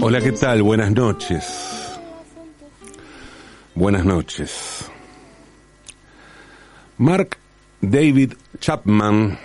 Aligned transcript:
Hola, 0.00 0.20
¿qué 0.20 0.32
tal? 0.32 0.62
Buenas 0.62 0.92
noches. 0.92 1.98
Buenas 3.74 4.04
noches. 4.04 4.84
Mark 6.98 7.36
David 7.80 8.34
Chapman 8.58 9.38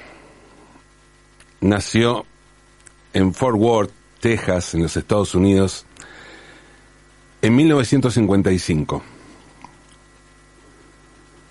nació 1.61 2.25
en 3.13 3.33
Fort 3.33 3.57
Worth, 3.57 3.91
Texas, 4.19 4.73
en 4.73 4.83
los 4.83 4.95
Estados 4.95 5.35
Unidos, 5.35 5.85
en 7.41 7.55
1955. 7.55 9.01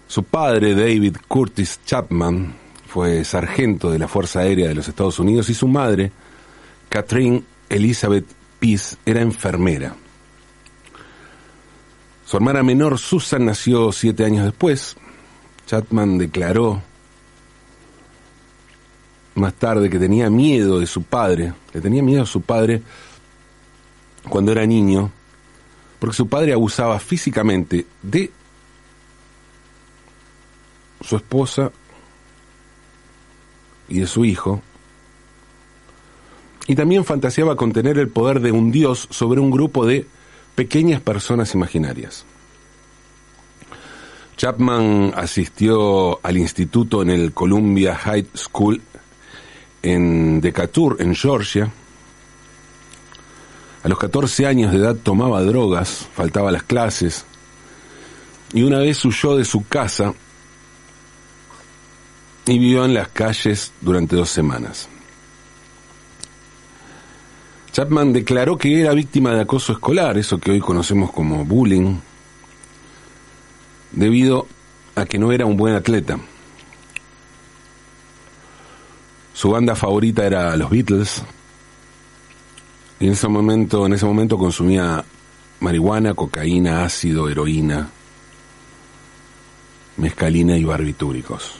Su 0.06 0.24
padre, 0.24 0.74
David 0.74 1.16
Curtis 1.28 1.80
Chapman, 1.84 2.54
fue 2.86 3.24
sargento 3.24 3.90
de 3.90 3.98
la 3.98 4.08
Fuerza 4.08 4.40
Aérea 4.40 4.68
de 4.68 4.74
los 4.74 4.88
Estados 4.88 5.18
Unidos 5.18 5.48
y 5.50 5.54
su 5.54 5.68
madre, 5.68 6.10
Catherine 6.90 7.44
Elizabeth 7.70 8.26
Peace, 8.58 8.96
era 9.06 9.22
enfermera. 9.22 9.94
Su 12.26 12.36
hermana 12.36 12.62
menor, 12.62 12.98
Susan, 12.98 13.46
nació 13.46 13.90
siete 13.92 14.24
años 14.24 14.44
después. 14.44 14.96
Chapman 15.66 16.18
declaró 16.18 16.82
más 19.36 19.54
tarde 19.54 19.88
que 19.88 19.98
tenía 19.98 20.28
miedo 20.28 20.78
de 20.78 20.86
su 20.86 21.02
padre, 21.02 21.54
que 21.72 21.80
tenía 21.80 22.02
miedo 22.02 22.22
a 22.22 22.26
su 22.26 22.42
padre 22.42 22.82
cuando 24.28 24.52
era 24.52 24.66
niño, 24.66 25.10
porque 25.98 26.16
su 26.16 26.28
padre 26.28 26.52
abusaba 26.52 26.98
físicamente 26.98 27.86
de 28.02 28.30
su 31.00 31.16
esposa 31.16 31.70
y 33.88 34.00
de 34.00 34.06
su 34.06 34.24
hijo, 34.24 34.60
y 36.66 36.74
también 36.74 37.04
fantaseaba 37.04 37.56
con 37.56 37.72
tener 37.72 37.98
el 37.98 38.08
poder 38.08 38.40
de 38.40 38.52
un 38.52 38.70
dios 38.70 39.08
sobre 39.10 39.40
un 39.40 39.50
grupo 39.50 39.86
de 39.86 40.06
pequeñas 40.54 41.00
personas 41.00 41.54
imaginarias. 41.54 42.24
Chapman 44.36 45.12
asistió 45.16 46.18
al 46.24 46.38
instituto 46.38 47.02
en 47.02 47.10
el 47.10 47.32
Columbia 47.32 47.94
High 47.94 48.26
School 48.34 48.80
en 49.82 50.40
Decatur, 50.40 50.96
en 51.00 51.14
Georgia. 51.14 51.70
A 53.82 53.88
los 53.88 53.98
14 53.98 54.46
años 54.46 54.72
de 54.72 54.78
edad 54.78 54.96
tomaba 54.96 55.42
drogas, 55.42 56.08
faltaba 56.14 56.52
las 56.52 56.62
clases, 56.62 57.24
y 58.52 58.62
una 58.62 58.78
vez 58.78 59.04
huyó 59.04 59.36
de 59.36 59.44
su 59.44 59.66
casa 59.66 60.12
y 62.46 62.58
vivió 62.58 62.84
en 62.84 62.94
las 62.94 63.08
calles 63.08 63.72
durante 63.80 64.16
dos 64.16 64.30
semanas. 64.30 64.88
Chapman 67.80 68.12
declaró 68.12 68.58
que 68.58 68.78
era 68.78 68.92
víctima 68.92 69.32
de 69.32 69.40
acoso 69.40 69.72
escolar, 69.72 70.18
eso 70.18 70.38
que 70.38 70.50
hoy 70.50 70.60
conocemos 70.60 71.10
como 71.12 71.46
bullying, 71.46 71.96
debido 73.90 74.46
a 74.94 75.06
que 75.06 75.18
no 75.18 75.32
era 75.32 75.46
un 75.46 75.56
buen 75.56 75.74
atleta. 75.74 76.18
Su 79.32 79.48
banda 79.48 79.74
favorita 79.74 80.26
era 80.26 80.54
los 80.56 80.68
Beatles. 80.68 81.22
Y 82.98 83.06
en 83.06 83.12
ese 83.12 83.28
momento, 83.28 83.86
en 83.86 83.94
ese 83.94 84.04
momento 84.04 84.36
consumía 84.36 85.02
marihuana, 85.60 86.12
cocaína, 86.12 86.84
ácido, 86.84 87.30
heroína, 87.30 87.88
mescalina 89.96 90.54
y 90.58 90.64
barbitúricos. 90.64 91.52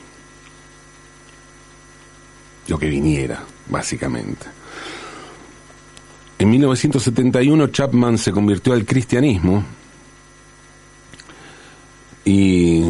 Lo 2.68 2.78
que 2.78 2.90
viniera, 2.90 3.42
básicamente. 3.70 4.59
En 6.40 6.48
1971 6.48 7.66
Chapman 7.66 8.16
se 8.16 8.32
convirtió 8.32 8.72
al 8.72 8.86
cristianismo 8.86 9.62
y 12.24 12.82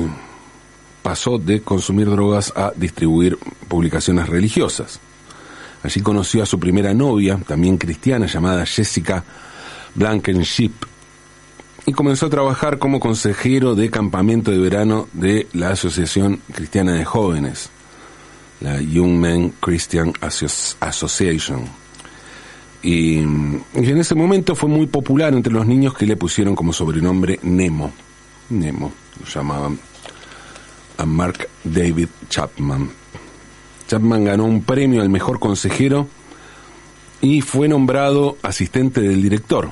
pasó 1.02 1.36
de 1.36 1.60
consumir 1.60 2.08
drogas 2.08 2.52
a 2.54 2.72
distribuir 2.76 3.36
publicaciones 3.66 4.28
religiosas. 4.28 5.00
Allí 5.82 6.00
conoció 6.00 6.44
a 6.44 6.46
su 6.46 6.60
primera 6.60 6.94
novia, 6.94 7.40
también 7.44 7.76
cristiana, 7.76 8.26
llamada 8.26 8.64
Jessica 8.64 9.24
Blankenship, 9.96 10.72
y 11.86 11.92
comenzó 11.92 12.26
a 12.26 12.30
trabajar 12.30 12.78
como 12.78 13.00
consejero 13.00 13.74
de 13.74 13.90
campamento 13.90 14.52
de 14.52 14.58
verano 14.58 15.08
de 15.12 15.48
la 15.54 15.70
Asociación 15.70 16.40
Cristiana 16.52 16.92
de 16.92 17.04
Jóvenes, 17.04 17.68
la 18.60 18.80
Young 18.80 19.18
Men 19.18 19.54
Christian 19.58 20.12
Association. 20.20 21.79
Y, 22.82 23.18
en 23.18 23.64
ese 23.74 24.14
momento 24.14 24.54
fue 24.54 24.68
muy 24.68 24.86
popular 24.86 25.34
entre 25.34 25.52
los 25.52 25.66
niños 25.66 25.94
que 25.94 26.06
le 26.06 26.16
pusieron 26.16 26.54
como 26.54 26.72
sobrenombre 26.72 27.38
Nemo. 27.42 27.92
Nemo, 28.48 28.92
lo 29.20 29.26
llamaban 29.26 29.78
a 30.96 31.06
Mark 31.06 31.48
David 31.64 32.08
Chapman. 32.28 32.90
Chapman 33.86 34.24
ganó 34.24 34.44
un 34.44 34.62
premio 34.62 35.02
al 35.02 35.08
mejor 35.08 35.38
consejero 35.38 36.08
y 37.20 37.42
fue 37.42 37.68
nombrado 37.68 38.38
asistente 38.42 39.00
del 39.00 39.22
director. 39.22 39.70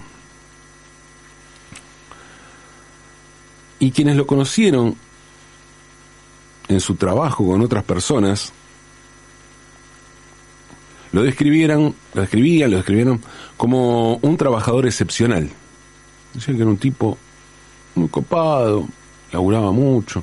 Y 3.79 3.91
quienes 3.93 4.17
lo 4.17 4.27
conocieron 4.27 4.97
en 6.69 6.81
su 6.81 6.97
trabajo 6.97 7.47
con 7.47 7.63
otras 7.63 7.85
personas 7.85 8.53
lo 11.13 11.23
describieran, 11.23 11.95
lo 12.15 12.21
describían, 12.21 12.71
lo 12.71 12.77
describieron 12.79 13.21
como 13.57 14.17
un 14.17 14.37
trabajador 14.37 14.87
excepcional. 14.87 15.49
Decían 16.35 16.57
que 16.57 16.63
era 16.63 16.71
un 16.71 16.77
tipo 16.77 17.17
muy 17.95 18.09
copado, 18.09 18.87
laburaba 19.33 19.73
mucho. 19.73 20.23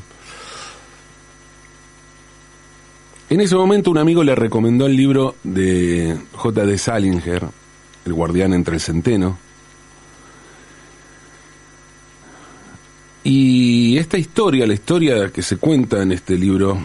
En 3.28 3.42
ese 3.42 3.56
momento 3.56 3.90
un 3.90 3.98
amigo 3.98 4.24
le 4.24 4.36
recomendó 4.36 4.86
el 4.86 4.96
libro 4.96 5.36
de 5.44 6.18
J.D. 6.34 6.78
Salinger, 6.78 7.48
El 8.06 8.14
guardián 8.14 8.54
entre 8.54 8.76
el 8.76 8.82
centeno. 8.82 9.38
Y 13.24 13.98
esta 13.98 14.20
historia, 14.20 14.68
la 14.68 14.76
historia 14.76 15.32
que 15.32 15.42
se 15.42 15.58
cuenta 15.58 16.04
en 16.04 16.12
este 16.12 16.38
libro, 16.38 16.78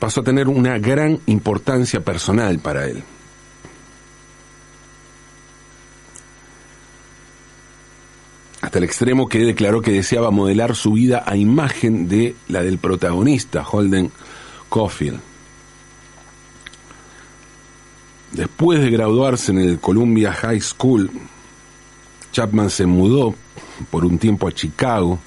pasó 0.00 0.22
a 0.22 0.24
tener 0.24 0.48
una 0.48 0.78
gran 0.78 1.20
importancia 1.26 2.00
personal 2.00 2.58
para 2.58 2.86
él. 2.86 3.04
hasta 8.70 8.78
el 8.78 8.84
extremo 8.84 9.28
que 9.28 9.40
declaró 9.40 9.82
que 9.82 9.90
deseaba 9.90 10.30
modelar 10.30 10.76
su 10.76 10.92
vida 10.92 11.24
a 11.26 11.36
imagen 11.36 12.08
de 12.08 12.36
la 12.46 12.62
del 12.62 12.78
protagonista, 12.78 13.66
Holden 13.68 14.12
Caulfield. 14.70 15.18
Después 18.30 18.80
de 18.80 18.90
graduarse 18.90 19.50
en 19.50 19.58
el 19.58 19.80
Columbia 19.80 20.32
High 20.32 20.60
School, 20.60 21.10
Chapman 22.30 22.70
se 22.70 22.86
mudó 22.86 23.34
por 23.90 24.04
un 24.04 24.18
tiempo 24.18 24.46
a 24.46 24.52
Chicago. 24.52 25.18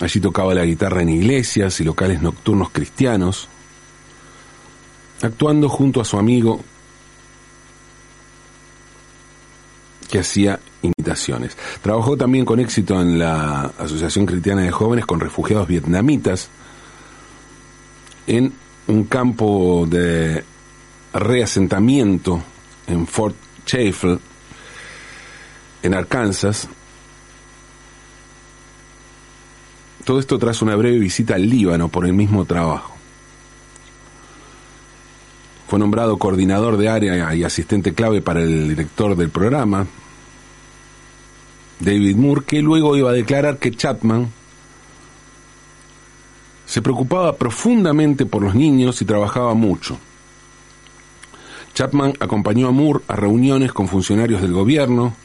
Allí 0.00 0.20
tocaba 0.20 0.54
la 0.54 0.64
guitarra 0.64 1.02
en 1.02 1.08
iglesias 1.08 1.80
y 1.80 1.84
locales 1.84 2.20
nocturnos 2.20 2.70
cristianos, 2.70 3.48
actuando 5.22 5.68
junto 5.68 6.00
a 6.00 6.04
su 6.04 6.18
amigo 6.18 6.60
que 10.10 10.18
hacía 10.18 10.60
imitaciones. 10.82 11.56
Trabajó 11.82 12.16
también 12.16 12.44
con 12.44 12.60
éxito 12.60 13.00
en 13.00 13.18
la 13.18 13.72
Asociación 13.78 14.26
Cristiana 14.26 14.62
de 14.62 14.70
Jóvenes 14.70 15.06
con 15.06 15.20
Refugiados 15.20 15.68
Vietnamitas 15.68 16.48
en 18.26 18.52
un 18.86 19.04
campo 19.04 19.86
de 19.88 20.44
reasentamiento 21.12 22.42
en 22.86 23.06
Fort 23.06 23.36
Chaffel, 23.64 24.18
en 25.82 25.94
Arkansas. 25.94 26.68
Todo 30.04 30.18
esto 30.18 30.38
tras 30.38 30.60
una 30.60 30.76
breve 30.76 30.98
visita 30.98 31.34
al 31.34 31.48
Líbano 31.48 31.88
por 31.88 32.04
el 32.04 32.12
mismo 32.12 32.44
trabajo. 32.44 32.94
Fue 35.66 35.78
nombrado 35.78 36.18
coordinador 36.18 36.76
de 36.76 36.88
área 36.90 37.34
y 37.34 37.42
asistente 37.42 37.94
clave 37.94 38.20
para 38.20 38.42
el 38.42 38.68
director 38.68 39.16
del 39.16 39.30
programa, 39.30 39.86
David 41.80 42.16
Moore, 42.16 42.42
que 42.46 42.60
luego 42.60 42.96
iba 42.96 43.10
a 43.10 43.14
declarar 43.14 43.58
que 43.58 43.70
Chapman 43.70 44.30
se 46.66 46.82
preocupaba 46.82 47.36
profundamente 47.36 48.26
por 48.26 48.42
los 48.42 48.54
niños 48.54 49.00
y 49.00 49.06
trabajaba 49.06 49.54
mucho. 49.54 49.98
Chapman 51.72 52.12
acompañó 52.20 52.68
a 52.68 52.72
Moore 52.72 53.00
a 53.08 53.16
reuniones 53.16 53.72
con 53.72 53.88
funcionarios 53.88 54.42
del 54.42 54.52
gobierno 54.52 55.16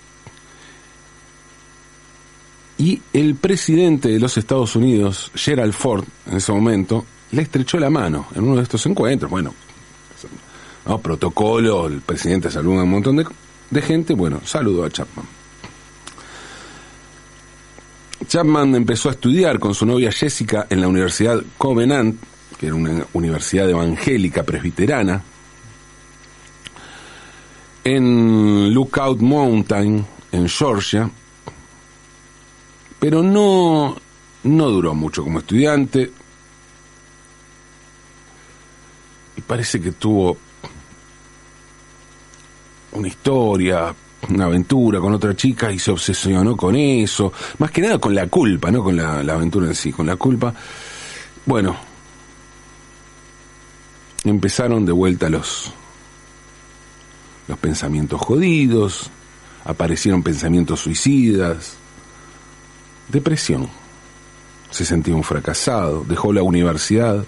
y 2.79 3.01
el 3.11 3.35
presidente 3.35 4.07
de 4.07 4.19
los 4.19 4.37
Estados 4.37 4.75
Unidos, 4.77 5.31
Gerald 5.35 5.73
Ford, 5.73 6.05
en 6.25 6.37
ese 6.37 6.53
momento, 6.53 7.05
le 7.31 7.41
estrechó 7.41 7.77
la 7.77 7.89
mano 7.89 8.27
en 8.33 8.45
uno 8.45 8.55
de 8.55 8.63
estos 8.63 8.85
encuentros. 8.85 9.29
Bueno, 9.29 9.53
¿no? 10.85 10.97
Protocolo, 10.99 11.87
el 11.87 11.99
presidente 11.99 12.49
saluda 12.49 12.79
a 12.79 12.83
un 12.85 12.91
montón 12.91 13.17
de, 13.17 13.25
de 13.69 13.81
gente, 13.81 14.13
bueno, 14.13 14.39
saludó 14.45 14.85
a 14.85 14.89
Chapman. 14.89 15.25
Chapman 18.25 18.75
empezó 18.75 19.09
a 19.09 19.11
estudiar 19.11 19.59
con 19.59 19.75
su 19.75 19.85
novia 19.85 20.11
Jessica 20.11 20.65
en 20.69 20.79
la 20.79 20.87
Universidad 20.87 21.43
Covenant, 21.57 22.17
que 22.57 22.67
era 22.67 22.75
una 22.75 23.05
universidad 23.11 23.69
evangélica 23.69 24.43
presbiterana, 24.43 25.21
en 27.83 28.73
Lookout 28.73 29.19
Mountain, 29.19 30.05
en 30.31 30.47
Georgia, 30.47 31.09
pero 32.99 33.23
no, 33.23 33.95
no 34.43 34.69
duró 34.69 34.93
mucho 34.93 35.23
como 35.23 35.39
estudiante. 35.39 36.11
Y 39.37 39.41
parece 39.41 39.79
que 39.79 39.93
tuvo 39.93 40.37
una 42.91 43.07
historia, 43.07 43.95
una 44.29 44.45
aventura 44.45 44.99
con 44.99 45.13
otra 45.13 45.35
chica 45.35 45.71
y 45.71 45.79
se 45.79 45.91
obsesionó 45.91 46.57
con 46.57 46.75
eso. 46.75 47.31
Más 47.57 47.71
que 47.71 47.81
nada 47.81 47.99
con 47.99 48.13
la 48.13 48.27
culpa, 48.27 48.69
no 48.69 48.83
con 48.83 48.97
la, 48.97 49.23
la 49.23 49.33
aventura 49.33 49.67
en 49.67 49.75
sí, 49.75 49.93
con 49.93 50.05
la 50.05 50.17
culpa. 50.17 50.53
Bueno, 51.45 51.77
empezaron 54.25 54.85
de 54.85 54.91
vuelta 54.91 55.29
los, 55.29 55.71
los 57.47 57.57
pensamientos 57.57 58.19
jodidos, 58.19 59.09
aparecieron 59.63 60.21
pensamientos 60.21 60.81
suicidas, 60.81 61.78
depresión. 63.09 63.67
Se 64.71 64.85
sentía 64.85 65.15
un 65.15 65.23
fracasado, 65.23 66.03
dejó 66.07 66.31
la 66.31 66.43
universidad, 66.43 67.25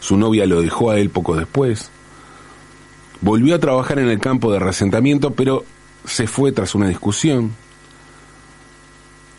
su 0.00 0.16
novia 0.16 0.46
lo 0.46 0.60
dejó 0.60 0.90
a 0.90 0.98
él 0.98 1.10
poco 1.10 1.36
después, 1.36 1.90
volvió 3.20 3.54
a 3.54 3.58
trabajar 3.58 3.98
en 3.98 4.08
el 4.08 4.18
campo 4.18 4.52
de 4.52 4.58
resentamiento, 4.58 5.32
pero 5.32 5.64
se 6.04 6.26
fue 6.26 6.52
tras 6.52 6.74
una 6.74 6.88
discusión. 6.88 7.52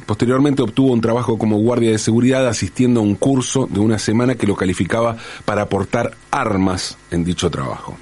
Posteriormente 0.05 0.61
obtuvo 0.61 0.93
un 0.93 1.01
trabajo 1.01 1.37
como 1.37 1.57
guardia 1.57 1.91
de 1.91 1.97
seguridad 1.97 2.47
asistiendo 2.47 3.01
a 3.01 3.03
un 3.03 3.15
curso 3.15 3.67
de 3.69 3.79
una 3.79 3.99
semana 3.99 4.35
que 4.35 4.47
lo 4.47 4.55
calificaba 4.55 5.17
para 5.43 5.63
aportar 5.63 6.15
armas 6.31 6.97
en 7.11 7.25
dicho 7.25 7.49
trabajo. 7.49 7.97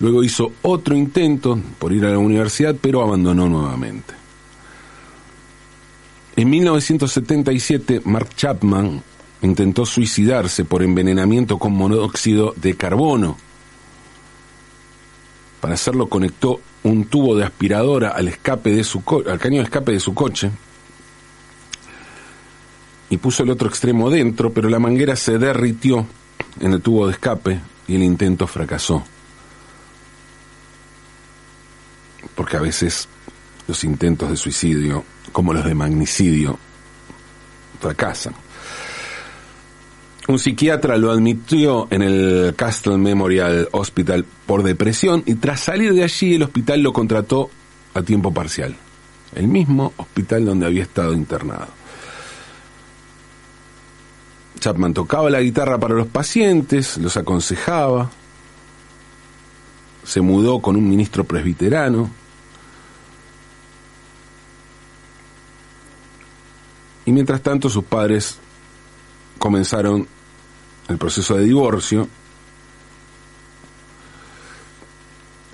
Luego 0.00 0.24
hizo 0.24 0.52
otro 0.62 0.96
intento 0.96 1.58
por 1.78 1.92
ir 1.92 2.04
a 2.06 2.10
la 2.10 2.18
universidad, 2.18 2.74
pero 2.80 3.02
abandonó 3.02 3.48
nuevamente. 3.48 4.21
En 6.34 6.48
1977, 6.48 8.02
Mark 8.04 8.30
Chapman 8.34 9.02
intentó 9.42 9.84
suicidarse 9.84 10.64
por 10.64 10.82
envenenamiento 10.82 11.58
con 11.58 11.72
monóxido 11.72 12.54
de 12.56 12.74
carbono. 12.74 13.36
Para 15.60 15.74
hacerlo 15.74 16.08
conectó 16.08 16.60
un 16.84 17.04
tubo 17.04 17.36
de 17.36 17.44
aspiradora 17.44 18.10
al 18.10 18.28
escape 18.28 18.70
de 18.70 18.82
su 18.82 19.02
al 19.28 19.38
caño 19.38 19.58
de 19.58 19.64
escape 19.64 19.92
de 19.92 20.00
su 20.00 20.14
coche 20.14 20.50
y 23.10 23.18
puso 23.18 23.42
el 23.42 23.50
otro 23.50 23.68
extremo 23.68 24.08
dentro, 24.08 24.52
pero 24.52 24.70
la 24.70 24.78
manguera 24.78 25.16
se 25.16 25.38
derritió 25.38 26.06
en 26.60 26.72
el 26.72 26.80
tubo 26.80 27.06
de 27.06 27.12
escape 27.12 27.60
y 27.86 27.96
el 27.96 28.02
intento 28.02 28.46
fracasó. 28.46 29.04
Porque 32.34 32.56
a 32.56 32.60
veces 32.60 33.06
los 33.68 33.84
intentos 33.84 34.30
de 34.30 34.36
suicidio, 34.36 35.04
como 35.32 35.52
los 35.52 35.64
de 35.64 35.74
magnicidio, 35.74 36.58
fracasan. 37.80 38.34
Un 40.28 40.38
psiquiatra 40.38 40.96
lo 40.96 41.10
admitió 41.10 41.88
en 41.90 42.02
el 42.02 42.54
Castle 42.56 42.96
Memorial 42.96 43.68
Hospital 43.72 44.24
por 44.46 44.62
depresión 44.62 45.24
y 45.26 45.34
tras 45.34 45.60
salir 45.60 45.94
de 45.94 46.04
allí 46.04 46.34
el 46.34 46.44
hospital 46.44 46.80
lo 46.80 46.92
contrató 46.92 47.50
a 47.94 48.02
tiempo 48.02 48.32
parcial. 48.32 48.76
El 49.34 49.48
mismo 49.48 49.92
hospital 49.96 50.44
donde 50.44 50.66
había 50.66 50.82
estado 50.82 51.12
internado. 51.12 51.68
Chapman 54.60 54.94
tocaba 54.94 55.28
la 55.28 55.40
guitarra 55.40 55.78
para 55.78 55.94
los 55.94 56.06
pacientes, 56.06 56.98
los 56.98 57.16
aconsejaba, 57.16 58.10
se 60.04 60.20
mudó 60.20 60.60
con 60.60 60.76
un 60.76 60.88
ministro 60.88 61.24
presbiterano, 61.24 62.10
y 67.04 67.12
mientras 67.12 67.42
tanto 67.42 67.68
sus 67.68 67.84
padres 67.84 68.38
comenzaron 69.38 70.06
el 70.88 70.98
proceso 70.98 71.36
de 71.36 71.44
divorcio 71.44 72.08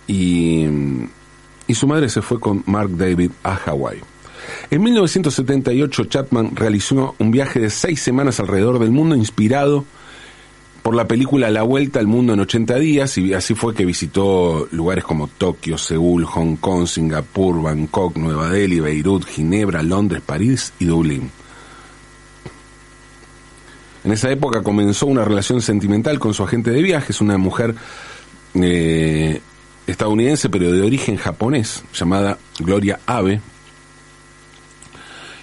y, 0.06 0.66
y 1.66 1.74
su 1.74 1.86
madre 1.86 2.08
se 2.08 2.22
fue 2.22 2.40
con 2.40 2.62
Mark 2.66 2.90
David 2.96 3.30
a 3.42 3.56
Hawái. 3.56 4.00
En 4.70 4.82
1978 4.82 6.04
Chapman 6.04 6.56
realizó 6.56 7.14
un 7.18 7.30
viaje 7.30 7.60
de 7.60 7.70
seis 7.70 8.00
semanas 8.00 8.40
alrededor 8.40 8.78
del 8.78 8.90
mundo 8.90 9.14
inspirado 9.16 9.84
por 10.88 10.96
la 10.96 11.06
película 11.06 11.50
La 11.50 11.64
Vuelta 11.64 12.00
al 12.00 12.06
Mundo 12.06 12.32
en 12.32 12.40
80 12.40 12.78
días 12.78 13.18
y 13.18 13.34
así 13.34 13.54
fue 13.54 13.74
que 13.74 13.84
visitó 13.84 14.66
lugares 14.70 15.04
como 15.04 15.26
Tokio, 15.26 15.76
Seúl, 15.76 16.24
Hong 16.24 16.56
Kong, 16.56 16.86
Singapur, 16.86 17.60
Bangkok, 17.60 18.16
Nueva 18.16 18.48
Delhi, 18.48 18.80
Beirut, 18.80 19.26
Ginebra, 19.26 19.82
Londres, 19.82 20.22
París 20.24 20.72
y 20.78 20.86
Dublín. 20.86 21.30
En 24.02 24.12
esa 24.12 24.30
época 24.30 24.62
comenzó 24.62 25.04
una 25.04 25.26
relación 25.26 25.60
sentimental 25.60 26.18
con 26.18 26.32
su 26.32 26.42
agente 26.42 26.70
de 26.70 26.80
viajes, 26.80 27.20
una 27.20 27.36
mujer 27.36 27.74
eh, 28.54 29.42
estadounidense 29.86 30.48
pero 30.48 30.72
de 30.72 30.80
origen 30.80 31.18
japonés, 31.18 31.84
llamada 31.92 32.38
Gloria 32.60 32.98
Abe. 33.04 33.42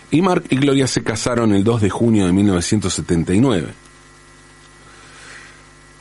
Y 0.10 0.24
Mark 0.24 0.46
y 0.50 0.56
Gloria 0.56 0.88
se 0.88 1.04
casaron 1.04 1.54
el 1.54 1.64
2 1.64 1.82
de 1.82 1.90
junio 1.92 2.26
de 2.26 2.34
1979. 2.34 3.85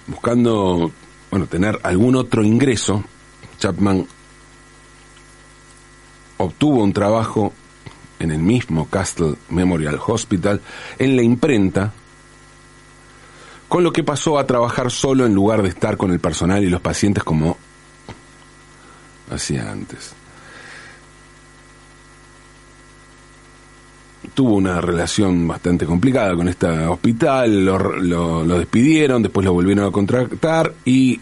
Buscando, 0.06 0.90
bueno, 1.30 1.46
tener 1.46 1.78
algún 1.82 2.16
otro 2.16 2.42
ingreso, 2.44 3.02
Chapman 3.58 4.06
obtuvo 6.36 6.82
un 6.82 6.92
trabajo 6.92 7.52
en 8.18 8.30
el 8.30 8.38
mismo 8.38 8.88
Castle 8.88 9.34
Memorial 9.50 9.98
Hospital 10.06 10.60
en 10.98 11.16
la 11.16 11.22
imprenta 11.22 11.92
con 13.68 13.82
lo 13.82 13.92
que 13.92 14.04
pasó 14.04 14.38
a 14.38 14.46
trabajar 14.46 14.90
solo 14.90 15.26
en 15.26 15.34
lugar 15.34 15.62
de 15.62 15.68
estar 15.68 15.96
con 15.96 16.12
el 16.12 16.20
personal 16.20 16.62
y 16.62 16.70
los 16.70 16.80
pacientes 16.80 17.24
como 17.24 17.56
hacía 19.30 19.70
antes. 19.70 20.14
Tuvo 24.32 24.54
una 24.54 24.80
relación 24.80 25.46
bastante 25.46 25.86
complicada 25.86 26.34
con 26.34 26.48
este 26.48 26.66
hospital, 26.66 27.64
lo, 27.64 28.58
despidieron, 28.58 29.22
después 29.22 29.44
lo 29.44 29.52
volvieron 29.52 29.86
a 29.86 29.90
contratar 29.90 30.72
y 30.84 31.20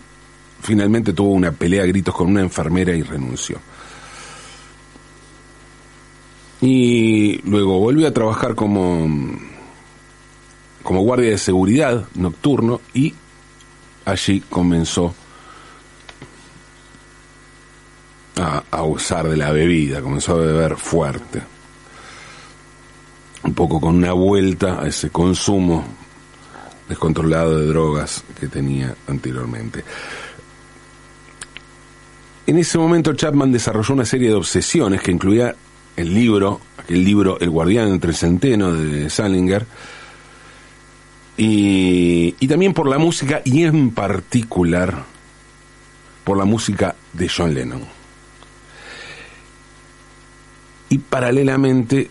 finalmente 0.60 1.12
tuvo 1.12 1.32
una 1.32 1.52
pelea 1.52 1.82
a 1.82 1.86
gritos 1.86 2.14
con 2.14 2.28
una 2.28 2.40
enfermera 2.40 2.94
y 2.94 3.02
renunció. 3.02 3.58
Y 6.60 7.42
luego 7.48 7.78
volvió 7.80 8.06
a 8.06 8.12
trabajar 8.12 8.54
como 8.54 9.08
como 10.82 11.02
guardia 11.02 11.30
de 11.30 11.38
seguridad 11.38 12.04
nocturno 12.14 12.80
y 12.92 13.14
allí 14.04 14.40
comenzó 14.40 15.14
a, 18.36 18.82
usar 18.82 19.28
de 19.28 19.36
la 19.36 19.52
bebida, 19.52 20.00
comenzó 20.00 20.34
a 20.34 20.38
beber 20.38 20.76
fuerte, 20.76 21.42
un 23.44 23.54
poco 23.54 23.80
con 23.80 23.96
una 23.96 24.12
vuelta 24.12 24.80
a 24.80 24.88
ese 24.88 25.10
consumo 25.10 25.84
descontrolado 26.88 27.58
de 27.58 27.66
drogas 27.66 28.24
que 28.38 28.48
tenía 28.48 28.94
anteriormente. 29.06 29.84
En 32.46 32.58
ese 32.58 32.76
momento 32.78 33.14
Chapman 33.14 33.52
desarrolló 33.52 33.94
una 33.94 34.04
serie 34.04 34.28
de 34.28 34.34
obsesiones 34.34 35.00
que 35.00 35.12
incluía 35.12 35.54
el 35.96 36.12
libro, 36.12 36.60
aquel 36.76 37.04
libro 37.04 37.38
El 37.40 37.50
guardián 37.50 37.88
entre 37.88 38.10
el 38.10 38.16
centeno 38.16 38.72
de 38.72 39.08
Salinger, 39.08 39.66
y, 41.36 42.34
y 42.38 42.48
también 42.48 42.74
por 42.74 42.88
la 42.88 42.98
música 42.98 43.40
y 43.44 43.64
en 43.64 43.90
particular 43.92 45.04
por 46.24 46.36
la 46.36 46.44
música 46.44 46.94
de 47.12 47.28
John 47.28 47.54
Lennon. 47.54 47.82
Y 50.90 50.98
paralelamente 50.98 52.10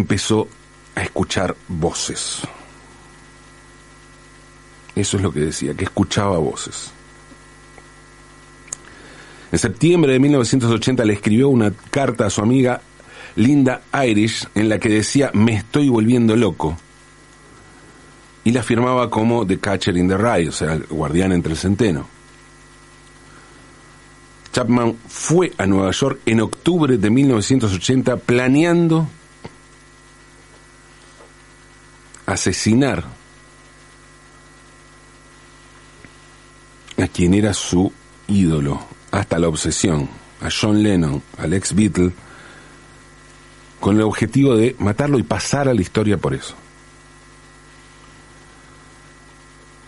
empezó 0.00 0.48
a 0.94 1.02
escuchar 1.02 1.56
voces. 1.68 2.40
Eso 4.94 5.16
es 5.16 5.22
lo 5.22 5.32
que 5.32 5.40
decía, 5.40 5.74
que 5.74 5.84
escuchaba 5.84 6.38
voces. 6.38 6.90
En 9.52 9.58
septiembre 9.58 10.12
de 10.12 10.20
1980 10.20 11.04
le 11.04 11.12
escribió 11.12 11.48
una 11.48 11.72
carta 11.90 12.26
a 12.26 12.30
su 12.30 12.40
amiga 12.40 12.80
Linda 13.36 13.82
Irish 14.06 14.46
en 14.54 14.68
la 14.68 14.78
que 14.78 14.88
decía 14.88 15.30
me 15.34 15.54
estoy 15.54 15.88
volviendo 15.88 16.36
loco 16.36 16.76
y 18.44 18.52
la 18.52 18.62
firmaba 18.62 19.10
como 19.10 19.46
The 19.46 19.58
Catcher 19.58 19.96
in 19.96 20.08
the 20.08 20.16
Rye, 20.16 20.48
o 20.48 20.52
sea, 20.52 20.72
el 20.74 20.84
guardián 20.84 21.32
entre 21.32 21.52
el 21.52 21.58
centeno. 21.58 22.06
Chapman 24.52 24.96
fue 25.06 25.52
a 25.58 25.66
Nueva 25.66 25.92
York 25.92 26.20
en 26.26 26.40
octubre 26.40 26.96
de 26.96 27.10
1980 27.10 28.16
planeando 28.16 29.08
asesinar 32.34 33.04
a 36.98 37.08
quien 37.08 37.34
era 37.34 37.54
su 37.54 37.92
ídolo, 38.28 38.80
hasta 39.10 39.38
la 39.38 39.48
obsesión, 39.48 40.08
a 40.40 40.48
John 40.50 40.82
Lennon, 40.82 41.22
al 41.38 41.52
ex 41.52 41.74
Beatle, 41.74 42.12
con 43.80 43.96
el 43.96 44.02
objetivo 44.02 44.54
de 44.56 44.76
matarlo 44.78 45.18
y 45.18 45.22
pasar 45.22 45.68
a 45.68 45.74
la 45.74 45.80
historia 45.80 46.18
por 46.18 46.34
eso. 46.34 46.54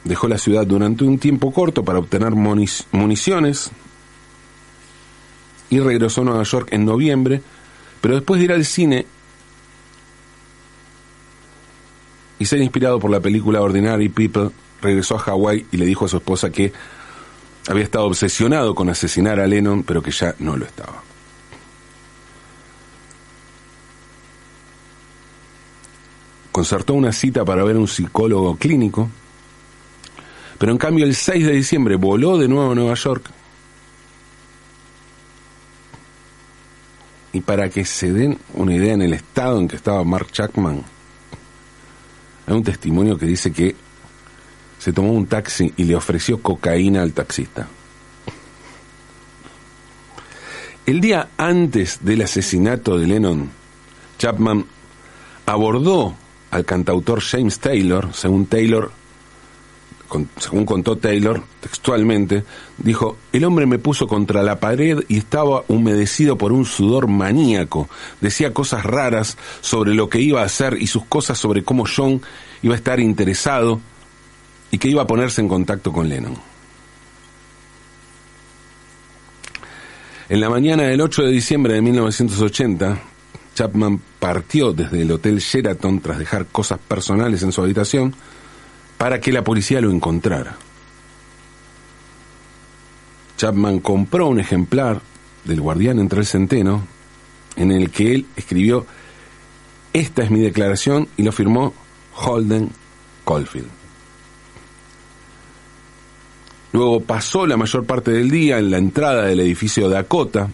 Dejó 0.05 0.27
la 0.27 0.39
ciudad 0.39 0.67
durante 0.67 1.05
un 1.05 1.19
tiempo 1.19 1.53
corto 1.53 1.85
para 1.85 1.99
obtener 1.99 2.33
municiones 2.33 3.71
y 5.71 5.79
regresó 5.79 6.23
a 6.23 6.25
Nueva 6.25 6.43
York 6.43 6.69
en 6.73 6.85
noviembre, 6.85 7.43
pero 8.01 8.17
después 8.17 8.39
de 8.39 8.45
ir 8.47 8.53
al 8.53 8.65
cine 8.65 9.07
y 12.43 12.45
ser 12.45 12.61
inspirado 12.61 12.99
por 12.99 13.09
la 13.09 13.21
película 13.21 13.61
Ordinary 13.61 14.09
People, 14.09 14.51
regresó 14.81 15.15
a 15.15 15.21
Hawái 15.21 15.65
y 15.71 15.77
le 15.77 15.87
dijo 15.87 16.07
a 16.07 16.09
su 16.09 16.17
esposa 16.17 16.51
que 16.51 16.73
había 17.69 17.85
estado 17.85 18.07
obsesionado 18.07 18.75
con 18.75 18.91
asesinar 18.91 19.39
a 19.39 19.47
Lennon, 19.47 19.85
pero 19.85 20.03
que 20.03 20.11
ya 20.11 20.35
no 20.41 20.57
lo 20.57 20.65
estaba. 20.67 21.05
Concertó 26.51 26.95
una 26.95 27.13
cita 27.13 27.45
para 27.45 27.63
ver 27.63 27.77
a 27.77 27.79
un 27.79 27.87
psicólogo 27.87 28.57
clínico, 28.57 29.09
pero 30.59 30.73
en 30.73 30.79
cambio 30.79 31.05
el 31.05 31.15
6 31.15 31.47
de 31.47 31.53
diciembre 31.53 31.95
voló 31.95 32.39
de 32.39 32.49
nuevo 32.49 32.73
a 32.73 32.75
Nueva 32.75 32.95
York. 32.95 33.31
Y 37.35 37.41
para 37.41 37.71
que 37.71 37.85
se 37.85 38.13
den 38.13 38.37
una 38.55 38.75
idea 38.75 38.95
en 38.95 39.03
el 39.03 39.13
estado 39.13 39.61
en 39.61 39.69
que 39.69 39.77
estaba 39.77 40.03
Mark 40.03 40.33
Chapman, 40.33 40.83
hay 42.47 42.55
un 42.55 42.63
testimonio 42.63 43.19
que 43.19 43.27
dice 43.27 43.53
que 43.53 43.75
se 44.79 44.93
tomó 44.93 45.13
un 45.13 45.27
taxi 45.27 45.73
y 45.77 45.85
le 45.85 45.95
ofreció 45.95 46.43
cocaína 46.43 47.03
al 47.03 47.13
taxista. 47.13 47.69
El 50.85 51.01
día 51.01 51.29
antes 51.37 51.99
del 52.03 52.23
asesinato 52.23 52.99
de 52.99 53.07
Lennon, 53.07 53.51
Chapman 54.19 54.67
abordó 55.47 56.17
al 56.51 56.65
cantautor 56.65 57.21
James 57.21 57.61
Taylor, 57.61 58.13
según 58.13 58.47
Taylor, 58.47 58.91
según 60.39 60.65
contó 60.67 60.97
Taylor 60.97 61.43
textualmente, 61.61 62.45
dijo, 62.79 63.17
el 63.33 63.45
hombre 63.45 63.67
me 63.67 63.79
puso 63.79 64.07
contra 64.07 64.43
la 64.43 64.61
pared 64.61 65.01
y 65.09 65.19
estaba 65.19 65.65
humedecido 65.69 66.37
por 66.37 66.53
un 66.53 66.65
sudor 66.65 67.09
maníaco. 67.09 67.89
Decía 68.21 68.53
cosas 68.53 68.85
raras 68.85 69.37
sobre 69.61 69.95
lo 69.95 70.09
que 70.09 70.21
iba 70.21 70.43
a 70.43 70.47
hacer 70.47 70.77
y 70.81 70.87
sus 70.87 71.05
cosas 71.05 71.39
sobre 71.39 71.63
cómo 71.63 71.85
John 71.85 72.21
iba 72.63 72.75
a 72.75 72.77
estar 72.77 73.01
interesado 73.01 73.81
y 74.71 74.79
que 74.79 74.89
iba 74.89 75.03
a 75.03 75.07
ponerse 75.07 75.41
en 75.41 75.49
contacto 75.49 75.93
con 75.93 76.09
Lennon. 76.09 76.37
En 80.29 80.41
la 80.41 80.49
mañana 80.49 80.85
del 80.85 81.01
8 81.01 81.25
de 81.25 81.31
diciembre 81.31 81.75
de 81.75 81.83
1980, 81.83 82.99
Chapman 83.55 84.01
partió 84.19 84.73
desde 84.73 85.03
el 85.03 85.11
Hotel 85.11 85.39
Sheraton 85.39 86.01
tras 86.01 86.19
dejar 86.19 86.47
cosas 86.47 86.79
personales 86.79 87.43
en 87.43 87.53
su 87.53 87.61
habitación 87.61 88.15
para 89.03 89.21
que 89.21 89.33
la 89.33 89.43
policía 89.43 89.81
lo 89.81 89.91
encontrara. 89.91 90.55
Chapman 93.37 93.81
compró 93.81 94.29
un 94.29 94.39
ejemplar 94.39 95.01
del 95.43 95.61
Guardián 95.61 95.99
entre 95.99 96.21
el 96.21 96.25
Centeno 96.25 96.87
en 97.57 97.73
el 97.73 97.91
que 97.91 98.15
él 98.15 98.27
escribió 98.37 98.87
esta 99.93 100.23
es 100.23 100.31
mi 100.31 100.39
declaración 100.39 101.09
y 101.17 101.25
lo 101.25 101.33
firmó 101.33 101.75
Holden 102.15 102.71
Caulfield. 103.27 103.67
Luego 106.71 107.01
pasó 107.01 107.45
la 107.45 107.57
mayor 107.57 107.85
parte 107.85 108.13
del 108.13 108.31
día 108.31 108.59
en 108.59 108.71
la 108.71 108.79
entrada 108.79 109.25
del 109.25 109.41
edificio 109.41 109.89
Dakota, 109.89 110.49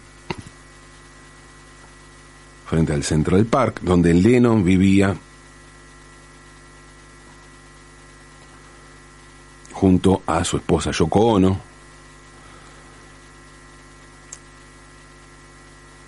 frente 2.64 2.94
al 2.94 3.04
centro 3.04 3.36
del 3.36 3.44
parque, 3.44 3.82
donde 3.84 4.14
Lennon 4.14 4.64
vivía 4.64 5.14
junto 9.78 10.22
a 10.26 10.42
su 10.42 10.56
esposa 10.56 10.90
Yoko 10.90 11.20
Ono. 11.20 11.60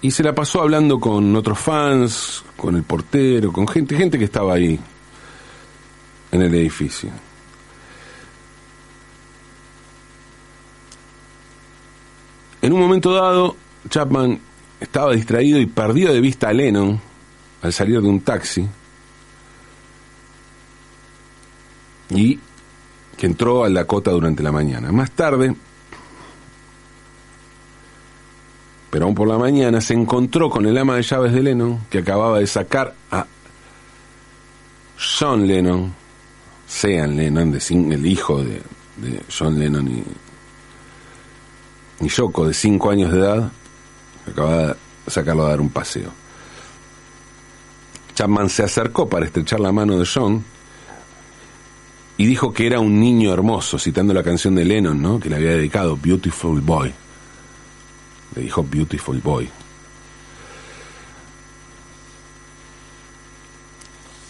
Y 0.02 0.10
se 0.10 0.24
la 0.24 0.34
pasó 0.34 0.62
hablando 0.62 0.98
con 0.98 1.36
otros 1.36 1.58
fans, 1.58 2.42
con 2.56 2.74
el 2.74 2.82
portero, 2.82 3.52
con 3.52 3.68
gente, 3.68 3.96
gente 3.96 4.18
que 4.18 4.24
estaba 4.24 4.54
ahí 4.54 4.80
en 6.32 6.42
el 6.42 6.52
edificio. 6.52 7.10
En 12.62 12.72
un 12.72 12.80
momento 12.80 13.12
dado, 13.12 13.56
Chapman 13.88 14.40
estaba 14.80 15.12
distraído 15.12 15.60
y 15.60 15.66
perdió 15.66 16.12
de 16.12 16.20
vista 16.20 16.48
a 16.48 16.52
Lennon 16.52 17.00
al 17.62 17.72
salir 17.72 18.00
de 18.00 18.08
un 18.08 18.20
taxi 18.22 18.66
y 22.10 22.40
que 23.20 23.26
entró 23.26 23.64
al 23.64 23.74
Dakota 23.74 24.10
durante 24.12 24.42
la 24.42 24.50
mañana. 24.50 24.90
Más 24.92 25.10
tarde, 25.10 25.54
pero 28.88 29.04
aún 29.04 29.14
por 29.14 29.28
la 29.28 29.36
mañana, 29.36 29.82
se 29.82 29.92
encontró 29.92 30.48
con 30.48 30.64
el 30.64 30.78
ama 30.78 30.96
de 30.96 31.02
llaves 31.02 31.34
de 31.34 31.42
Lennon 31.42 31.80
que 31.90 31.98
acababa 31.98 32.38
de 32.38 32.46
sacar 32.46 32.94
a 33.10 33.26
John 35.18 35.46
Lennon, 35.46 35.92
Sean 36.66 37.14
Lennon, 37.14 37.58
el 37.92 38.06
hijo 38.06 38.42
de, 38.42 38.62
de 38.96 39.22
John 39.38 39.58
Lennon 39.58 39.86
y 39.86 40.02
y 42.02 42.08
Yoko, 42.08 42.48
de 42.48 42.54
5 42.54 42.90
años 42.90 43.12
de 43.12 43.18
edad, 43.18 43.52
acaba 44.26 44.68
de 44.68 44.76
sacarlo 45.06 45.44
a 45.44 45.50
dar 45.50 45.60
un 45.60 45.68
paseo. 45.68 46.10
Chapman 48.14 48.48
se 48.48 48.62
acercó 48.62 49.10
para 49.10 49.26
estrechar 49.26 49.60
la 49.60 49.72
mano 49.72 49.98
de 49.98 50.06
John 50.06 50.42
y 52.20 52.26
dijo 52.26 52.52
que 52.52 52.66
era 52.66 52.80
un 52.80 53.00
niño 53.00 53.32
hermoso, 53.32 53.78
citando 53.78 54.12
la 54.12 54.22
canción 54.22 54.54
de 54.54 54.66
Lennon, 54.66 55.00
¿no? 55.00 55.18
que 55.18 55.30
le 55.30 55.36
había 55.36 55.52
dedicado, 55.52 55.96
Beautiful 55.96 56.60
Boy. 56.60 56.92
Le 58.36 58.42
dijo 58.42 58.62
Beautiful 58.62 59.22
Boy. 59.22 59.48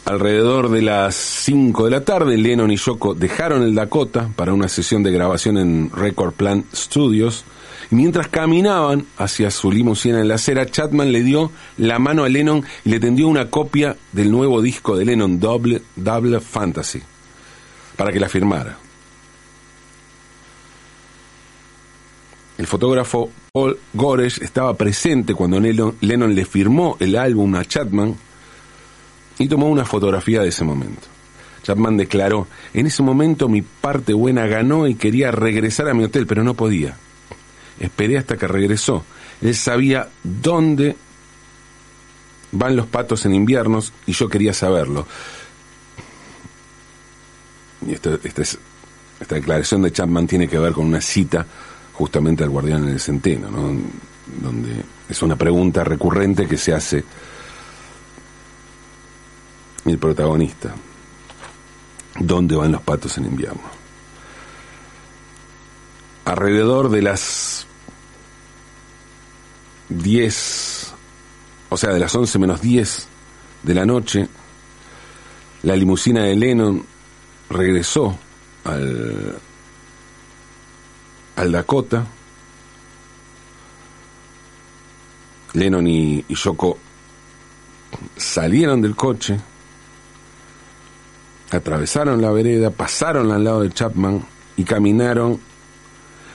Alrededor 0.04 0.70
de 0.70 0.82
las 0.82 1.16
5 1.16 1.86
de 1.86 1.90
la 1.90 2.04
tarde, 2.04 2.36
Lennon 2.36 2.70
y 2.70 2.76
Yoko 2.76 3.12
dejaron 3.14 3.64
el 3.64 3.74
Dakota 3.74 4.30
para 4.36 4.52
una 4.54 4.68
sesión 4.68 5.02
de 5.02 5.10
grabación 5.10 5.58
en 5.58 5.90
Record 5.90 6.34
Plant 6.34 6.72
Studios 6.72 7.44
mientras 7.90 8.28
caminaban 8.28 9.06
hacia 9.18 9.50
su 9.50 9.72
limusina 9.72 10.20
en 10.20 10.28
la 10.28 10.36
acera, 10.36 10.64
Chapman 10.64 11.10
le 11.10 11.24
dio 11.24 11.50
la 11.76 11.98
mano 11.98 12.22
a 12.22 12.28
Lennon 12.28 12.64
y 12.84 12.90
le 12.90 13.00
tendió 13.00 13.26
una 13.26 13.50
copia 13.50 13.96
del 14.12 14.30
nuevo 14.30 14.62
disco 14.62 14.96
de 14.96 15.06
Lennon, 15.06 15.40
Double, 15.40 15.82
Double 15.96 16.38
Fantasy, 16.38 17.02
para 18.00 18.12
que 18.12 18.18
la 18.18 18.30
firmara. 18.30 18.78
El 22.56 22.66
fotógrafo 22.66 23.30
Paul 23.52 23.78
Goresh 23.92 24.40
estaba 24.40 24.72
presente 24.72 25.34
cuando 25.34 25.60
Lennon 25.60 26.34
le 26.34 26.46
firmó 26.46 26.96
el 26.98 27.14
álbum 27.14 27.56
a 27.56 27.64
Chapman 27.66 28.16
y 29.38 29.48
tomó 29.48 29.68
una 29.68 29.84
fotografía 29.84 30.40
de 30.40 30.48
ese 30.48 30.64
momento. 30.64 31.08
Chapman 31.62 31.98
declaró, 31.98 32.46
en 32.72 32.86
ese 32.86 33.02
momento 33.02 33.50
mi 33.50 33.60
parte 33.60 34.14
buena 34.14 34.46
ganó 34.46 34.86
y 34.86 34.94
quería 34.94 35.30
regresar 35.30 35.86
a 35.90 35.92
mi 35.92 36.04
hotel, 36.04 36.26
pero 36.26 36.42
no 36.42 36.54
podía. 36.54 36.96
Esperé 37.80 38.16
hasta 38.16 38.38
que 38.38 38.48
regresó. 38.48 39.04
Él 39.42 39.54
sabía 39.54 40.08
dónde 40.22 40.96
van 42.50 42.76
los 42.76 42.86
patos 42.86 43.26
en 43.26 43.34
inviernos 43.34 43.92
y 44.06 44.12
yo 44.12 44.30
quería 44.30 44.54
saberlo. 44.54 45.06
Y 47.86 47.92
esta, 47.92 48.18
esta 48.22 49.34
declaración 49.34 49.82
de 49.82 49.92
Chapman 49.92 50.26
tiene 50.26 50.48
que 50.48 50.58
ver 50.58 50.72
con 50.72 50.86
una 50.86 51.00
cita 51.00 51.46
justamente 51.92 52.44
al 52.44 52.50
guardián 52.50 52.84
en 52.84 52.90
el 52.90 53.00
centeno, 53.00 53.50
¿no? 53.50 53.78
donde 54.42 54.84
es 55.08 55.22
una 55.22 55.36
pregunta 55.36 55.84
recurrente 55.84 56.46
que 56.46 56.56
se 56.56 56.72
hace 56.72 57.04
el 59.84 59.98
protagonista. 59.98 60.74
¿Dónde 62.18 62.56
van 62.56 62.72
los 62.72 62.82
patos 62.82 63.16
en 63.18 63.26
invierno? 63.26 63.62
Alrededor 66.24 66.90
de 66.90 67.02
las 67.02 67.66
10, 69.88 70.92
o 71.70 71.76
sea, 71.76 71.90
de 71.90 71.98
las 71.98 72.14
11 72.14 72.38
menos 72.38 72.60
10 72.60 73.06
de 73.62 73.74
la 73.74 73.84
noche, 73.84 74.28
la 75.62 75.76
limusina 75.76 76.24
de 76.24 76.36
Lennon 76.36 76.84
regresó 77.50 78.16
al, 78.64 79.36
al 81.36 81.52
Dakota. 81.52 82.06
Lennon 85.52 85.86
y, 85.86 86.24
y 86.28 86.34
Yoko 86.34 86.78
salieron 88.16 88.80
del 88.80 88.94
coche, 88.94 89.38
atravesaron 91.50 92.22
la 92.22 92.30
vereda, 92.30 92.70
pasaron 92.70 93.32
al 93.32 93.42
lado 93.42 93.62
de 93.62 93.70
Chapman 93.70 94.24
y 94.56 94.62
caminaron 94.62 95.40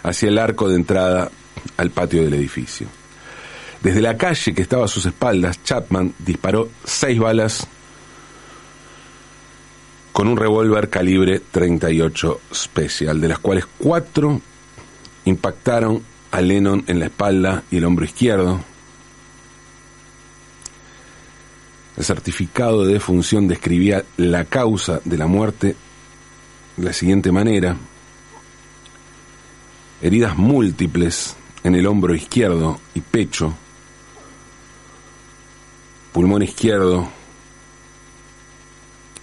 hacia 0.04 0.28
el 0.28 0.38
arco 0.38 0.68
de 0.68 0.76
entrada 0.76 1.32
al 1.78 1.92
patio 1.92 2.24
del 2.24 2.34
edificio. 2.34 2.88
Desde 3.82 4.02
la 4.02 4.18
calle 4.18 4.54
que 4.54 4.64
estaba 4.64 4.86
a 4.86 4.90
sus 4.90 5.06
espaldas, 5.06 5.64
Chapman 5.64 6.14
disparó 6.20 6.70
seis 6.84 7.18
balas 7.18 7.68
con 10.16 10.30
un 10.30 10.38
revólver 10.38 10.90
calibre 10.90 11.42
38 11.52 12.40
Special, 12.54 13.20
de 13.20 13.28
las 13.28 13.40
cuales 13.40 13.66
cuatro 13.66 14.40
impactaron 15.26 16.02
a 16.32 16.40
Lennon 16.40 16.86
en 16.88 17.00
la 17.00 17.08
espalda 17.08 17.64
y 17.70 17.76
el 17.76 17.84
hombro 17.84 18.06
izquierdo. 18.06 18.62
El 21.98 22.06
certificado 22.06 22.86
de 22.86 22.94
defunción 22.94 23.50
describía 23.50 24.06
la 24.16 24.46
causa 24.46 25.02
de 25.04 25.18
la 25.18 25.28
muerte 25.28 25.76
de 26.78 26.84
la 26.86 26.94
siguiente 26.94 27.34
manera. 27.34 27.76
Heridas 30.02 30.38
múltiples 30.38 31.36
en 31.62 31.76
el 31.76 31.86
hombro 31.86 32.16
izquierdo 32.16 32.80
y 32.94 33.02
pecho, 33.02 33.54
pulmón 36.14 36.42
izquierdo 36.42 37.10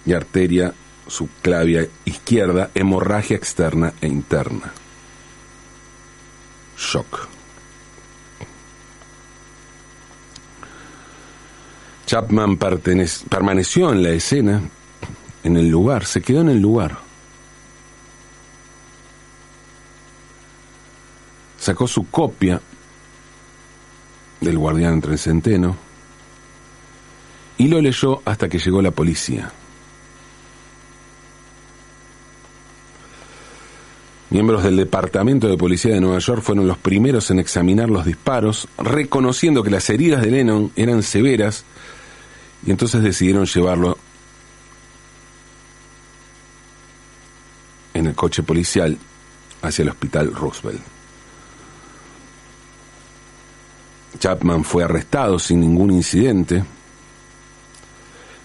y 0.05 0.13
arteria 0.13 0.71
subclavia 1.07 1.87
izquierda, 2.05 2.71
hemorragia 2.73 3.35
externa 3.35 3.93
e 4.01 4.07
interna. 4.07 4.73
Shock. 6.77 7.27
Chapman 12.05 12.57
permaneció 12.57 13.91
en 13.91 14.03
la 14.03 14.09
escena, 14.09 14.61
en 15.43 15.57
el 15.57 15.69
lugar, 15.69 16.05
se 16.05 16.21
quedó 16.21 16.41
en 16.41 16.49
el 16.49 16.59
lugar. 16.59 16.97
Sacó 21.57 21.87
su 21.87 22.09
copia 22.09 22.61
del 24.41 24.57
guardián 24.57 24.95
entre 24.95 25.17
centeno 25.17 25.77
y 27.57 27.67
lo 27.67 27.79
leyó 27.79 28.21
hasta 28.25 28.49
que 28.49 28.59
llegó 28.59 28.81
la 28.81 28.91
policía. 28.91 29.51
Miembros 34.33 34.63
del 34.63 34.77
Departamento 34.77 35.47
de 35.47 35.57
Policía 35.57 35.93
de 35.93 36.01
Nueva 36.01 36.17
York 36.17 36.41
fueron 36.41 36.65
los 36.65 36.79
primeros 36.79 37.29
en 37.29 37.37
examinar 37.37 37.87
los 37.91 38.03
disparos, 38.03 38.67
reconociendo 38.79 39.61
que 39.61 39.69
las 39.69 39.87
heridas 39.91 40.23
de 40.23 40.31
Lennon 40.31 40.71
eran 40.75 41.03
severas 41.03 41.65
y 42.65 42.71
entonces 42.71 43.03
decidieron 43.03 43.45
llevarlo 43.45 43.95
en 47.93 48.07
el 48.07 48.15
coche 48.15 48.41
policial 48.41 48.97
hacia 49.61 49.83
el 49.83 49.89
hospital 49.89 50.33
Roosevelt. 50.33 50.81
Chapman 54.17 54.63
fue 54.63 54.83
arrestado 54.83 55.37
sin 55.37 55.61
ningún 55.61 55.91
incidente. 55.91 56.63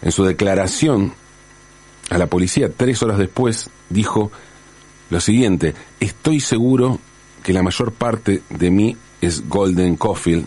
En 0.03 0.13
su 0.13 0.23
declaración 0.23 1.15
a 2.11 2.19
la 2.19 2.27
policía 2.27 2.71
tres 2.71 3.03
horas 3.03 3.17
después 3.17 3.71
dijo 3.89 4.31
lo 5.11 5.21
siguiente, 5.21 5.75
estoy 6.01 6.41
seguro 6.41 7.01
que 7.43 7.53
la 7.53 7.63
mayor 7.63 7.93
parte 7.93 8.43
de 8.51 8.71
mí 8.71 8.97
es 9.21 9.49
Golden 9.49 9.97
Caulfield, 9.97 10.47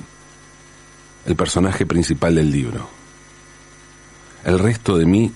el 1.26 1.36
personaje 1.36 1.86
principal 1.86 2.36
del 2.36 2.52
libro. 2.52 2.88
El 4.44 4.60
resto 4.60 4.98
de 4.98 5.06
mí 5.06 5.32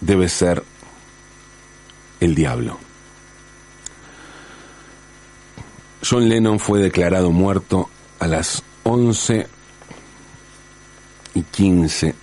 debe 0.00 0.28
ser 0.28 0.62
el 2.20 2.34
diablo. 2.34 2.78
John 6.02 6.28
Lennon 6.28 6.58
fue 6.58 6.80
declarado 6.80 7.30
muerto 7.30 7.90
a 8.18 8.26
las 8.26 8.62
11 8.84 9.46
y 11.34 11.42
15 11.42 12.14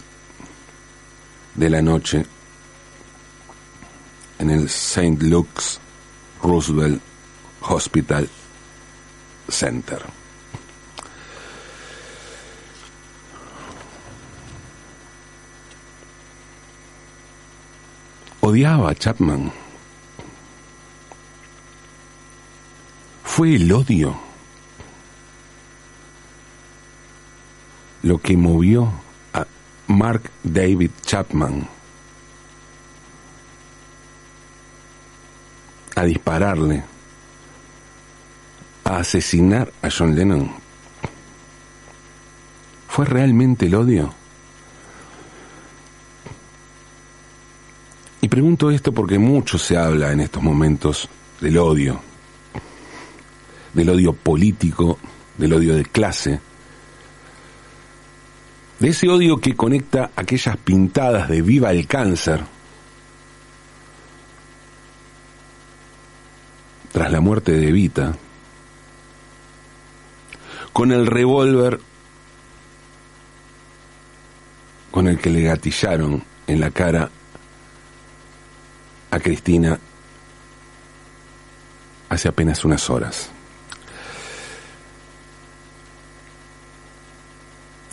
de 1.55 1.69
la 1.69 1.81
noche 1.81 2.25
en 4.39 4.49
el 4.49 4.65
St. 4.65 5.17
Luke's 5.21 5.79
Roosevelt 6.41 7.01
Hospital 7.61 8.29
Center. 9.49 10.01
Odiaba 18.41 18.91
a 18.91 18.95
Chapman. 18.95 19.51
Fue 23.23 23.55
el 23.55 23.71
odio 23.71 24.17
lo 28.03 28.19
que 28.19 28.37
movió 28.37 28.91
a 29.33 29.45
Mark 29.87 30.31
David 30.43 30.91
Chapman 31.05 31.76
a 35.97 36.03
dispararle, 36.05 36.83
a 38.83 38.97
asesinar 38.97 39.73
a 39.81 39.89
John 39.89 40.15
Lennon? 40.15 40.51
¿Fue 42.87 43.03
realmente 43.05 43.65
el 43.65 43.73
odio? 43.73 44.13
Y 48.21 48.27
pregunto 48.27 48.69
esto 48.69 48.91
porque 48.91 49.17
mucho 49.17 49.57
se 49.57 49.75
habla 49.75 50.11
en 50.11 50.19
estos 50.19 50.43
momentos 50.43 51.09
del 51.41 51.57
odio, 51.57 51.99
del 53.73 53.89
odio 53.89 54.13
político, 54.13 54.99
del 55.35 55.53
odio 55.53 55.75
de 55.75 55.85
clase, 55.85 56.39
de 58.79 58.87
ese 58.87 59.09
odio 59.09 59.39
que 59.39 59.55
conecta 59.55 60.11
aquellas 60.15 60.57
pintadas 60.57 61.27
de 61.27 61.41
viva 61.41 61.71
el 61.71 61.87
cáncer 61.87 62.56
tras 66.97 67.11
la 67.11 67.21
muerte 67.21 67.51
de 67.51 67.67
Evita, 67.67 68.15
con 70.73 70.91
el 70.91 71.05
revólver 71.05 71.79
con 74.89 75.07
el 75.07 75.19
que 75.19 75.29
le 75.29 75.43
gatillaron 75.43 76.23
en 76.47 76.59
la 76.59 76.71
cara 76.71 77.11
a 79.11 79.19
Cristina 79.19 79.79
hace 82.09 82.27
apenas 82.29 82.65
unas 82.65 82.89
horas. 82.89 83.29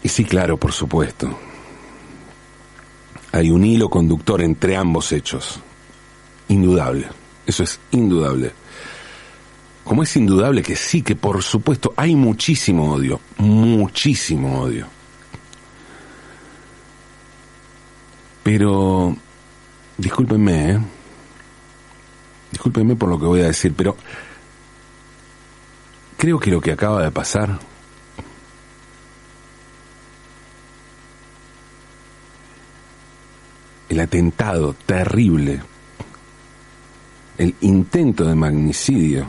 Y 0.03 0.09
sí, 0.09 0.25
claro, 0.25 0.57
por 0.57 0.73
supuesto. 0.73 1.39
Hay 3.33 3.51
un 3.51 3.67
hilo 3.67 3.91
conductor 3.91 4.41
entre 4.41 4.79
ambos 4.79 5.13
hechos. 5.13 5.61
Indudable. 6.49 7.07
Eso 7.45 7.65
es 7.65 7.79
indudable 7.91 8.64
como 9.85 10.03
es 10.03 10.17
indudable 10.17 10.63
que 10.63 10.77
sí, 10.77 11.03
que 11.03 11.15
por 11.15 11.43
supuesto 11.43 11.93
hay 11.97 12.17
muchísimo 12.17 12.93
odio, 12.93 13.21
muchísimo 13.37 14.63
odio. 14.63 14.87
Pero, 18.43 19.17
discúlpenme, 19.97 20.71
¿eh? 20.71 20.79
discúlpenme 22.51 22.97
por 22.97 23.11
lo 23.11 23.19
que 23.19 23.27
voy 23.27 23.41
a 23.41 23.47
decir, 23.47 23.75
pero 23.77 23.97
creo 26.17 26.39
que 26.39 26.51
lo 26.51 26.61
que 26.61 26.73
acaba 26.73 27.03
de 27.03 27.11
pasar 27.11 27.59
el 33.89 34.01
atentado 34.01 34.75
terrible, 34.87 35.63
el 37.39 37.55
intento 37.61 38.25
de 38.25 38.35
magnicidio, 38.35 39.27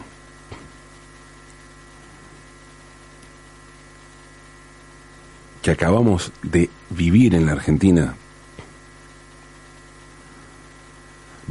que 5.65 5.71
acabamos 5.71 6.32
de 6.43 6.69
vivir 6.91 7.34
en 7.34 7.47
la 7.47 7.54
Argentina 7.54 8.15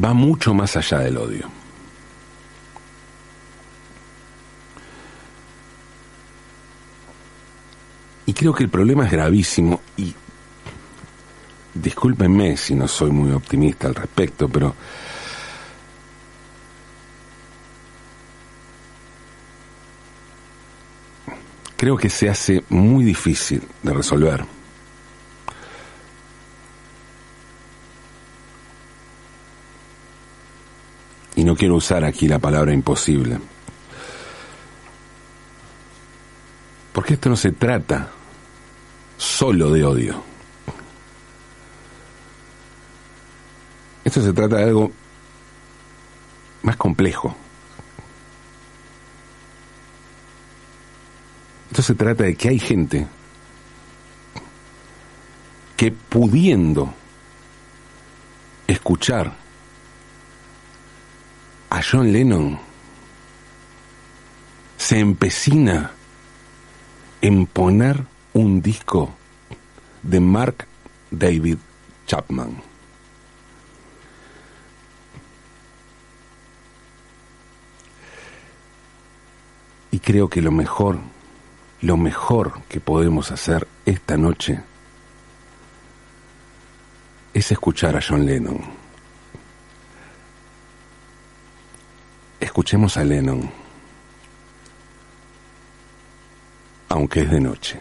va 0.03 0.15
mucho 0.15 0.55
más 0.55 0.77
allá 0.77 1.01
del 1.01 1.19
odio. 1.19 1.51
Y 8.27 8.33
creo 8.35 8.55
que 8.55 8.63
el 8.63 8.71
problema 8.71 9.05
es 9.05 9.11
gravísimo 9.11 9.81
y 9.97 10.15
discúlpenme 11.75 12.57
si 12.57 12.77
no 12.77 12.87
soy 12.87 13.11
muy 13.11 13.33
optimista 13.33 13.89
al 13.89 13.97
respecto, 13.97 14.49
pero 14.49 14.77
creo 21.85 21.99
que 21.99 22.09
se 22.09 22.31
hace 22.31 22.65
muy 22.71 23.05
difícil 23.05 23.61
de 23.83 23.93
resolver. 23.93 24.43
Y 31.37 31.45
no 31.45 31.55
quiero 31.55 31.75
usar 31.75 32.03
aquí 32.03 32.27
la 32.27 32.39
palabra 32.39 32.73
imposible. 32.73 33.39
Porque 36.95 37.13
esto 37.13 37.29
no 37.29 37.37
se 37.37 37.53
trata 37.53 38.09
solo 39.19 39.71
de 39.71 39.85
odio. 39.85 40.23
Esto 44.07 44.23
se 44.23 44.33
trata 44.33 44.57
de 44.57 44.63
algo 44.63 44.91
más 46.63 46.77
complejo. 46.77 47.44
Se 51.85 51.95
trata 51.95 52.25
de 52.25 52.35
que 52.35 52.49
hay 52.49 52.59
gente 52.59 53.07
que 55.77 55.93
pudiendo 55.93 56.95
escuchar 58.67 59.35
a 61.69 61.83
John 61.83 62.11
Lennon 62.11 62.59
se 64.79 64.99
empecina 64.99 65.91
en 67.21 67.45
poner 67.45 68.03
un 68.33 68.63
disco 68.63 69.15
de 70.03 70.21
Mark 70.21 70.67
David 71.11 71.59
Chapman. 72.07 72.63
Y 79.91 79.99
creo 79.99 80.29
que 80.31 80.41
lo 80.41 80.51
mejor, 80.51 80.99
lo 81.85 81.99
mejor 81.99 82.63
que 82.67 82.81
podemos 82.81 83.31
hacer 83.31 83.69
esta 83.85 84.17
noche 84.17 84.59
es 87.35 87.53
escuchar 87.53 87.95
a 87.95 88.01
John 88.01 88.25
Lennon. 88.25 88.59
Escuchemos 92.41 92.97
a 92.97 93.05
Lennon, 93.05 93.51
aunque 96.89 97.21
es 97.21 97.31
de 97.31 97.41
noche. 97.41 97.81